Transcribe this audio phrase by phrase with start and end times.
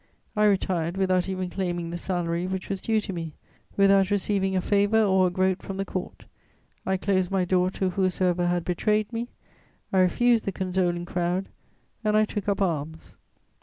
[0.35, 3.35] I retired without even claiming the salary which was due to me,
[3.77, 6.25] without receiving a favour or a groat from the Court;
[6.87, 9.27] I closed my door to whosoever had betrayed me;
[9.93, 11.49] I refused the condoling crowd,
[12.03, 13.17] and I took up arms.